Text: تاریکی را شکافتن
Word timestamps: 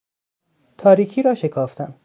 تاریکی 0.77 1.21
را 1.21 1.35
شکافتن 1.35 1.95